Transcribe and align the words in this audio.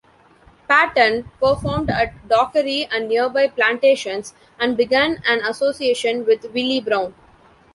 Patton 0.67 1.29
performed 1.39 1.91
at 1.91 2.27
Dockery 2.27 2.87
and 2.91 3.07
nearby 3.07 3.47
plantations 3.49 4.33
and 4.59 4.75
began 4.75 5.21
an 5.27 5.45
association 5.45 6.25
with 6.25 6.43
Willie 6.51 6.81
Brown. 6.81 7.13